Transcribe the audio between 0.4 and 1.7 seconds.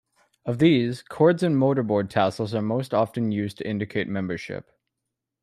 Of these, cords and